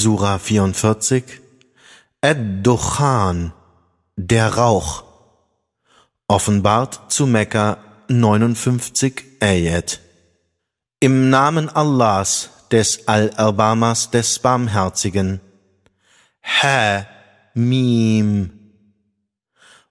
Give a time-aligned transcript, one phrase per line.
[0.00, 1.24] Sura 44
[2.20, 3.52] Ad-Dukhan,
[4.14, 5.02] der Rauch.
[6.28, 9.98] Offenbart zu Mekka 59 Ayat.
[11.00, 15.40] Im Namen Allahs, des Allerbarmers, des Barmherzigen.
[16.44, 17.04] Ha,
[17.54, 18.52] Mim.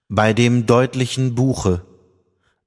[0.08, 1.84] Bei dem deutlichen Buche.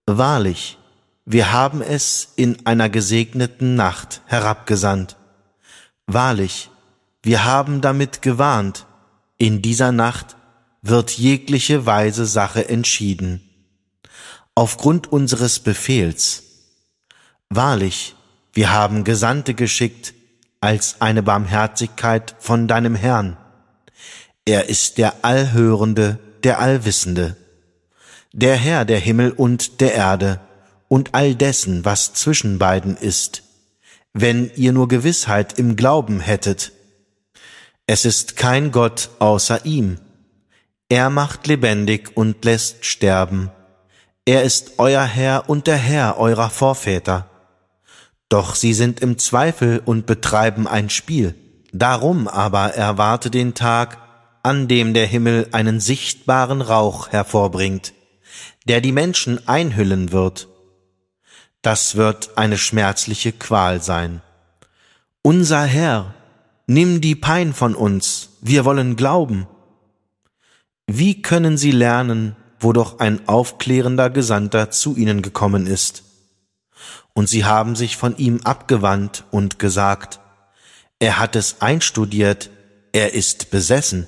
[0.05, 0.77] Wahrlich,
[1.25, 5.17] wir haben es in einer gesegneten Nacht herabgesandt.
[6.05, 6.70] Wahrlich,
[7.23, 8.85] wir haben damit gewarnt,
[9.37, 10.35] in dieser Nacht
[10.81, 13.41] wird jegliche weise Sache entschieden.
[14.55, 16.43] Aufgrund unseres Befehls.
[17.49, 18.15] Wahrlich,
[18.53, 20.13] wir haben Gesandte geschickt
[20.59, 23.37] als eine Barmherzigkeit von deinem Herrn.
[24.45, 27.37] Er ist der Allhörende, der Allwissende,
[28.33, 30.39] der Herr der Himmel und der Erde
[30.87, 33.43] und all dessen, was zwischen beiden ist,
[34.13, 36.71] wenn ihr nur Gewissheit im Glauben hättet.
[37.91, 39.99] Es ist kein Gott außer ihm.
[40.87, 43.51] Er macht lebendig und lässt sterben.
[44.23, 47.29] Er ist euer Herr und der Herr eurer Vorväter.
[48.29, 51.35] Doch sie sind im Zweifel und betreiben ein Spiel.
[51.73, 53.97] Darum aber erwarte den Tag,
[54.41, 57.91] an dem der Himmel einen sichtbaren Rauch hervorbringt,
[58.69, 60.47] der die Menschen einhüllen wird
[61.61, 64.21] das wird eine schmerzliche Qual sein.
[65.21, 66.15] Unser Herr,
[66.73, 69.47] nimm die Pein von uns, wir wollen glauben.
[70.87, 76.03] Wie können sie lernen, wo doch ein aufklärender Gesandter zu ihnen gekommen ist?
[77.13, 80.19] Und sie haben sich von ihm abgewandt und gesagt,
[80.99, 82.49] er hat es einstudiert,
[82.93, 84.07] er ist besessen.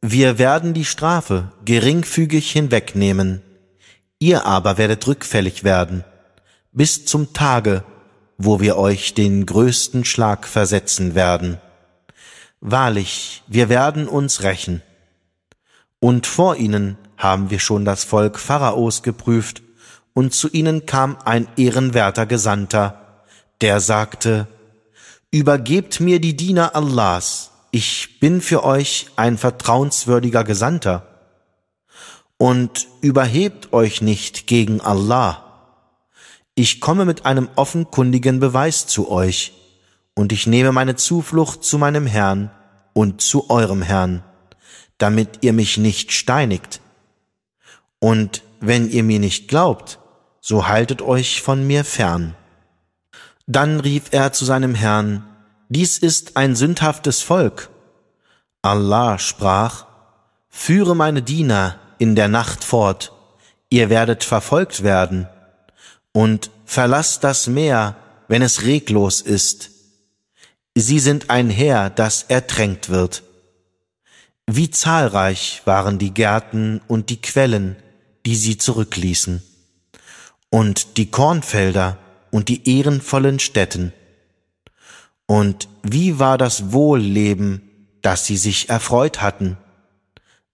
[0.00, 3.42] Wir werden die Strafe geringfügig hinwegnehmen,
[4.18, 6.04] ihr aber werdet rückfällig werden
[6.72, 7.82] bis zum Tage,
[8.36, 11.58] wo wir euch den größten Schlag versetzen werden.
[12.60, 14.82] Wahrlich, wir werden uns rächen.
[16.00, 19.62] Und vor ihnen haben wir schon das Volk Pharaos geprüft,
[20.14, 23.22] und zu ihnen kam ein ehrenwerter Gesandter,
[23.60, 24.48] der sagte,
[25.30, 31.06] Übergebt mir die Diener Allahs, ich bin für euch ein vertrauenswürdiger Gesandter.
[32.36, 35.48] Und überhebt euch nicht gegen Allah
[36.58, 39.52] ich komme mit einem offenkundigen Beweis zu euch,
[40.18, 42.50] und ich nehme meine Zuflucht zu meinem Herrn
[42.92, 44.24] und zu eurem Herrn,
[44.98, 46.80] damit ihr mich nicht steinigt.
[48.00, 50.00] Und wenn ihr mir nicht glaubt,
[50.40, 52.34] so haltet euch von mir fern.
[53.46, 55.22] Dann rief er zu seinem Herrn,
[55.68, 57.70] dies ist ein sündhaftes Volk.
[58.60, 59.86] Allah sprach,
[60.48, 63.12] führe meine Diener in der Nacht fort,
[63.70, 65.28] ihr werdet verfolgt werden
[66.10, 67.94] und verlass das Meer,
[68.26, 69.77] wenn es reglos ist.
[70.80, 73.24] Sie sind ein Heer, das ertränkt wird.
[74.46, 77.74] Wie zahlreich waren die Gärten und die Quellen,
[78.24, 79.42] die sie zurückließen,
[80.50, 81.98] und die Kornfelder
[82.30, 83.92] und die ehrenvollen Städten.
[85.26, 87.62] Und wie war das Wohlleben,
[88.02, 89.58] das sie sich erfreut hatten?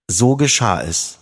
[0.09, 1.19] So geschah es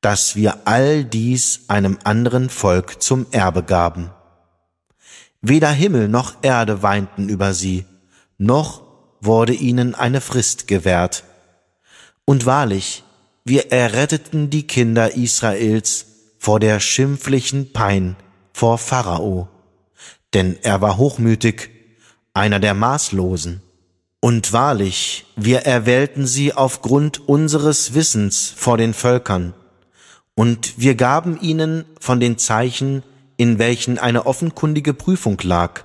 [0.00, 4.10] dass wir all dies einem anderen Volk zum Erbe gaben.
[5.42, 7.84] Weder Himmel noch Erde weinten über sie,
[8.40, 8.82] noch
[9.20, 11.24] wurde ihnen eine Frist gewährt.
[12.24, 13.04] Und wahrlich,
[13.44, 16.06] wir erretteten die Kinder Israels
[16.38, 18.16] vor der schimpflichen Pein
[18.52, 19.48] vor Pharao,
[20.32, 21.70] denn er war hochmütig,
[22.32, 23.62] einer der Maßlosen.
[24.20, 29.54] Und wahrlich, wir erwählten sie aufgrund unseres Wissens vor den Völkern,
[30.34, 33.02] und wir gaben ihnen von den Zeichen,
[33.36, 35.84] in welchen eine offenkundige Prüfung lag.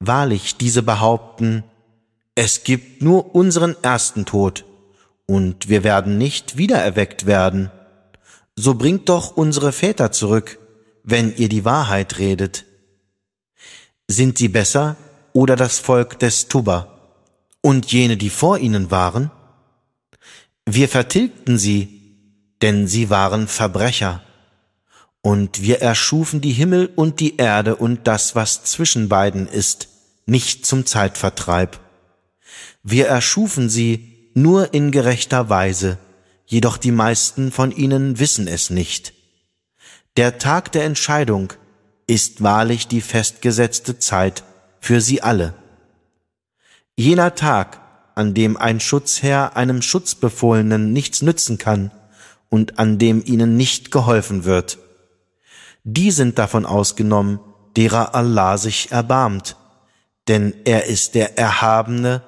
[0.00, 1.64] Wahrlich, diese behaupten,
[2.34, 4.64] es gibt nur unseren ersten Tod,
[5.26, 7.70] und wir werden nicht wiedererweckt werden.
[8.56, 10.58] So bringt doch unsere Väter zurück,
[11.02, 12.64] wenn ihr die Wahrheit redet.
[14.06, 14.96] Sind sie besser
[15.32, 17.00] oder das Volk des Tuba
[17.62, 19.30] und jene, die vor ihnen waren?
[20.66, 21.94] Wir vertilgten sie
[22.64, 24.22] denn sie waren Verbrecher.
[25.24, 29.88] Und wir erschufen die Himmel und die Erde und das, was zwischen beiden ist,
[30.26, 31.80] nicht zum Zeitvertreib.
[32.82, 35.96] Wir erschufen sie nur in gerechter Weise,
[36.44, 39.14] jedoch die meisten von ihnen wissen es nicht.
[40.18, 41.54] Der Tag der Entscheidung
[42.06, 44.44] ist wahrlich die festgesetzte Zeit
[44.78, 45.54] für sie alle.
[46.96, 47.80] Jener Tag,
[48.14, 51.92] an dem ein Schutzherr einem Schutzbefohlenen nichts nützen kann,
[52.50, 54.83] und an dem ihnen nicht geholfen wird.
[55.84, 57.40] Die sind davon ausgenommen,
[57.76, 59.56] derer Allah sich erbarmt,
[60.28, 62.22] denn er ist der Erhabene,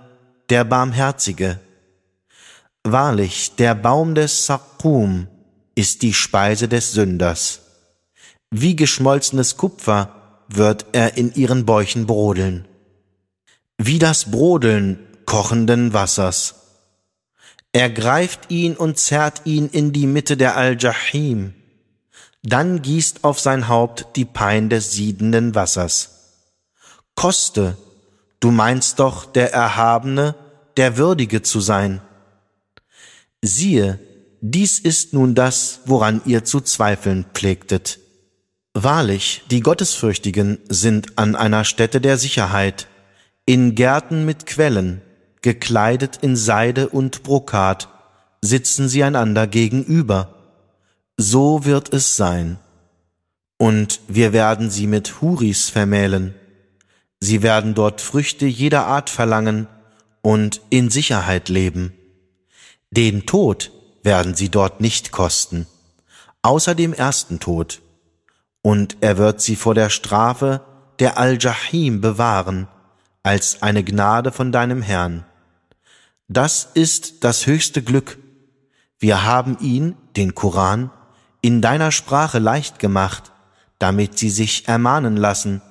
[0.50, 1.58] der Barmherzige.
[2.84, 5.26] Wahrlich, der Baum des Sakum
[5.74, 7.62] ist die Speise des Sünders.
[8.50, 12.68] Wie geschmolzenes Kupfer wird er in ihren Bäuchen brodeln.
[13.78, 16.54] Wie das Brodeln kochenden Wassers.
[17.72, 21.54] Er greift ihn und zerrt ihn in die Mitte der Al-Jahim.
[22.48, 26.10] Dann gießt auf sein Haupt die Pein des siedenden Wassers.
[27.16, 27.76] Koste,
[28.38, 30.36] du meinst doch, der Erhabene,
[30.76, 32.00] der Würdige zu sein.
[33.42, 33.98] Siehe,
[34.40, 37.98] dies ist nun das, woran ihr zu zweifeln pflegtet.
[38.74, 42.86] Wahrlich, die Gottesfürchtigen sind an einer Stätte der Sicherheit,
[43.44, 45.02] in Gärten mit Quellen,
[45.42, 47.88] gekleidet in Seide und Brokat,
[48.40, 50.35] sitzen sie einander gegenüber.
[51.16, 52.58] So wird es sein.
[53.58, 56.34] Und wir werden sie mit Huris vermählen.
[57.20, 59.66] Sie werden dort Früchte jeder Art verlangen
[60.20, 61.94] und in Sicherheit leben.
[62.90, 63.72] Den Tod
[64.02, 65.66] werden sie dort nicht kosten,
[66.42, 67.80] außer dem ersten Tod.
[68.60, 70.60] Und er wird sie vor der Strafe
[70.98, 72.68] der Al-Jahim bewahren,
[73.22, 75.24] als eine Gnade von deinem Herrn.
[76.28, 78.18] Das ist das höchste Glück.
[78.98, 80.90] Wir haben ihn, den Koran,
[81.46, 83.30] in deiner Sprache leicht gemacht,
[83.78, 85.62] damit sie sich ermahnen lassen.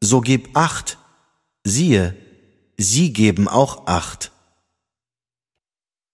[0.00, 0.96] So gib acht.
[1.62, 2.16] Siehe,
[2.78, 4.32] sie geben auch acht.